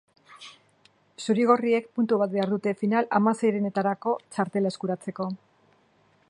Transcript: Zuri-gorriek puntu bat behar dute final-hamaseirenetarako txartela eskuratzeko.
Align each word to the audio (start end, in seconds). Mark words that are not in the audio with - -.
Zuri-gorriek 1.25 1.91
puntu 1.99 2.19
bat 2.21 2.33
behar 2.37 2.49
dute 2.55 2.73
final-hamaseirenetarako 2.79 4.15
txartela 4.27 4.73
eskuratzeko. 4.75 5.29